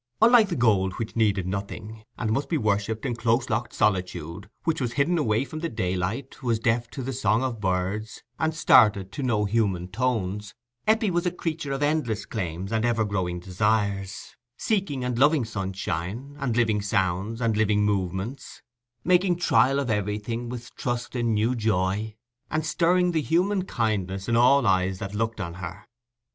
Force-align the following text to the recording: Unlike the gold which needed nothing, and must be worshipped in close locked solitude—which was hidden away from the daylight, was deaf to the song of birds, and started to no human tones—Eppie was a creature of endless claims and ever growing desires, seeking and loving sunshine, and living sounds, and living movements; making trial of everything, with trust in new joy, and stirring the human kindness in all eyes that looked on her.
Unlike 0.19 0.49
the 0.49 0.55
gold 0.55 0.93
which 0.93 1.15
needed 1.15 1.45
nothing, 1.45 2.03
and 2.17 2.31
must 2.31 2.49
be 2.49 2.57
worshipped 2.57 3.05
in 3.05 3.15
close 3.15 3.51
locked 3.51 3.71
solitude—which 3.71 4.81
was 4.81 4.93
hidden 4.93 5.19
away 5.19 5.45
from 5.45 5.59
the 5.59 5.69
daylight, 5.69 6.41
was 6.41 6.57
deaf 6.57 6.89
to 6.89 7.03
the 7.03 7.13
song 7.13 7.43
of 7.43 7.61
birds, 7.61 8.23
and 8.39 8.55
started 8.55 9.11
to 9.11 9.21
no 9.21 9.45
human 9.45 9.89
tones—Eppie 9.89 11.11
was 11.11 11.27
a 11.27 11.31
creature 11.31 11.71
of 11.71 11.83
endless 11.83 12.25
claims 12.25 12.71
and 12.71 12.83
ever 12.83 13.05
growing 13.05 13.39
desires, 13.39 14.35
seeking 14.57 15.03
and 15.03 15.19
loving 15.19 15.45
sunshine, 15.45 16.35
and 16.39 16.57
living 16.57 16.81
sounds, 16.81 17.39
and 17.39 17.55
living 17.55 17.85
movements; 17.85 18.63
making 19.03 19.35
trial 19.35 19.77
of 19.79 19.91
everything, 19.91 20.49
with 20.49 20.73
trust 20.73 21.15
in 21.15 21.35
new 21.35 21.53
joy, 21.53 22.15
and 22.49 22.65
stirring 22.65 23.11
the 23.11 23.21
human 23.21 23.65
kindness 23.65 24.27
in 24.27 24.35
all 24.35 24.65
eyes 24.65 24.97
that 24.97 25.13
looked 25.13 25.39
on 25.39 25.53
her. 25.61 25.85